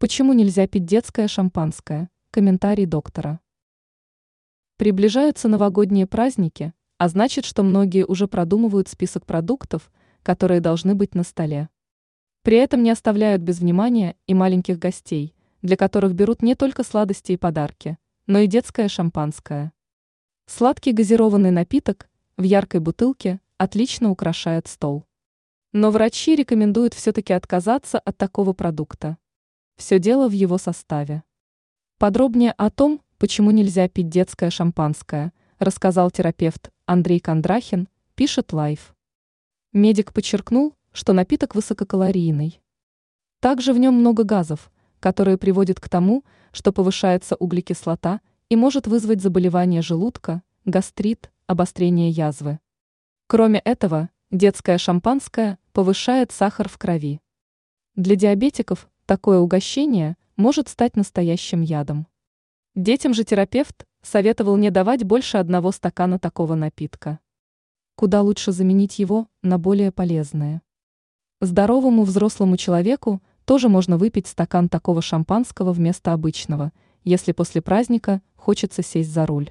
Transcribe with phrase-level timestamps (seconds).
[0.00, 2.08] Почему нельзя пить детское шампанское?
[2.30, 3.38] Комментарий доктора.
[4.78, 9.92] Приближаются новогодние праздники, а значит, что многие уже продумывают список продуктов,
[10.22, 11.68] которые должны быть на столе.
[12.40, 17.32] При этом не оставляют без внимания и маленьких гостей, для которых берут не только сладости
[17.32, 19.70] и подарки, но и детское шампанское.
[20.46, 22.08] Сладкий газированный напиток
[22.38, 25.04] в яркой бутылке отлично украшает стол.
[25.74, 29.18] Но врачи рекомендуют все-таки отказаться от такого продукта.
[29.80, 31.22] Все дело в его составе.
[31.96, 38.94] Подробнее о том, почему нельзя пить детское шампанское, рассказал терапевт Андрей Кондрахин, пишет Лайф.
[39.72, 42.60] Медик подчеркнул, что напиток высококалорийный.
[43.40, 44.70] Также в нем много газов,
[45.00, 48.20] которые приводят к тому, что повышается углекислота
[48.50, 52.58] и может вызвать заболевание желудка, гастрит, обострение язвы.
[53.28, 57.22] Кроме этого, детское шампанское повышает сахар в крови.
[57.96, 62.06] Для диабетиков Такое угощение может стать настоящим ядом.
[62.76, 67.18] Детям же терапевт советовал не давать больше одного стакана такого напитка.
[67.96, 70.62] Куда лучше заменить его на более полезное.
[71.40, 76.70] Здоровому взрослому человеку тоже можно выпить стакан такого шампанского вместо обычного,
[77.02, 79.50] если после праздника хочется сесть за руль.